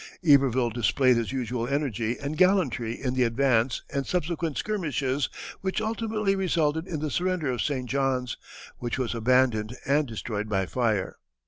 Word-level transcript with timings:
Iberville 0.27 0.71
displayed 0.71 1.15
his 1.17 1.31
usual 1.31 1.67
energy 1.67 2.17
and 2.17 2.35
gallantry 2.35 2.99
in 2.99 3.13
the 3.13 3.21
advance 3.21 3.83
and 3.93 4.03
subsequent 4.03 4.57
skirmishes 4.57 5.29
which 5.61 5.79
ultimately 5.79 6.35
resulted 6.35 6.87
in 6.87 7.01
the 7.01 7.11
surrender 7.11 7.51
of 7.51 7.61
St. 7.61 7.87
John's, 7.87 8.35
which 8.79 8.97
was 8.97 9.13
abandoned 9.13 9.77
and 9.85 10.07
destroyed 10.07 10.49
by 10.49 10.65
fire. 10.65 11.17